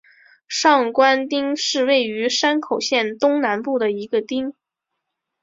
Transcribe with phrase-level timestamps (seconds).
[0.47, 4.55] 上关町是位于山口县东南部的一町。